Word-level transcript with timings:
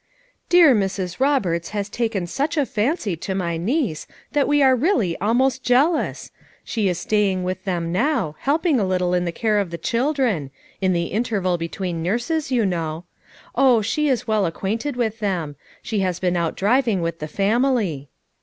"Dear 0.49 0.73
Mrs. 0.73 1.17
Eoberts 1.19 1.67
has 1.77 1.87
taken 1.87 2.25
sucH 2.25 2.57
a 2.57 2.65
fancy 2.65 3.15
to 3.17 3.35
my 3.35 3.55
niece 3.55 4.07
that 4.31 4.47
we 4.47 4.63
are 4.63 4.75
really 4.75 5.15
almost 5.19 5.63
jealous 5.63 6.31
I 6.33 6.39
She 6.63 6.89
is 6.89 6.97
staying 6.97 7.43
with 7.43 7.65
them 7.65 7.91
now, 7.91 8.35
helping 8.39 8.79
a 8.79 8.83
little 8.83 9.13
in 9.13 9.25
the 9.25 9.31
care 9.31 9.59
of 9.59 9.69
the 9.69 9.77
children— 9.77 10.49
in 10.81 10.93
the 10.93 11.03
interval 11.13 11.55
be 11.59 11.67
tween 11.69 12.01
nurses, 12.01 12.51
you 12.51 12.65
know;— 12.65 13.03
Oh, 13.55 13.83
she 13.83 14.07
is 14.09 14.27
well 14.27 14.47
ac 14.47 14.53
quainted 14.55 14.95
with 14.95 15.19
them; 15.19 15.55
she 15.83 15.99
has 15.99 16.19
been 16.19 16.35
out 16.35 16.55
driving 16.57 17.03
with 17.03 17.19
the 17.19 17.27
family." 17.27 18.09